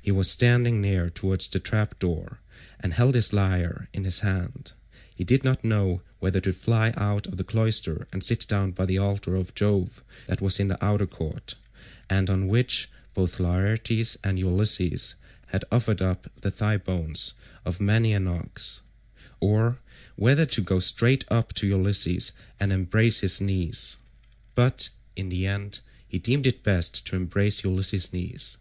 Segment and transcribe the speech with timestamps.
[0.00, 4.72] He was standing near towards the trap door,174 and held his lyre in his hand.
[5.14, 8.86] He did not know whether to fly out of the cloister and sit down by
[8.86, 11.56] the altar of Jove that was in the outer court,
[12.08, 15.16] and on which both Laertes and Ulysses
[15.48, 17.34] had offered up the thigh bones
[17.66, 18.80] of many an ox,
[19.40, 19.80] or
[20.14, 23.98] whether to go straight up to Ulysses and embrace his knees,
[24.54, 28.56] but in the end he deemed it best to embrace Ulysses' knees.